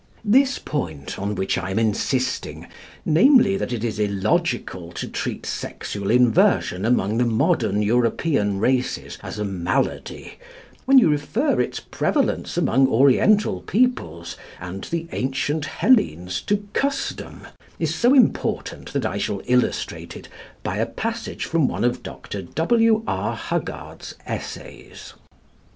[0.25, 2.65] This point on which I am insisting
[3.05, 9.37] namely, that it is illogical to treat sexual inversion among the modern European races as
[9.37, 10.39] a malady,
[10.85, 17.41] when you refer its prevalence among Oriental peoples and the ancient Hellenes to custom
[17.77, 20.27] is so important that I shall illustrate it
[20.63, 22.41] by a passage from one of Dr.
[22.41, 23.03] W.
[23.05, 23.35] R.
[23.35, 25.13] Huggard's Essays.